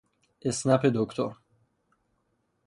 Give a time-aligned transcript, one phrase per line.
[0.41, 1.33] اسنپ دکتر